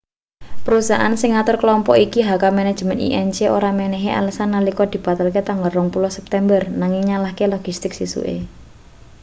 [0.65, 6.17] perusahaan sing ngatur klompok iki hk manajemen inc ora menehi alesan nalika dibatalke tanggal 20
[6.17, 8.35] september nanging nyalahke logistik sesuke